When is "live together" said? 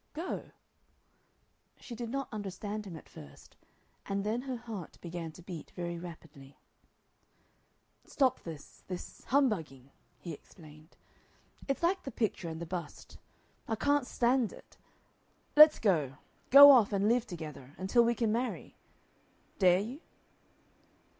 17.07-17.75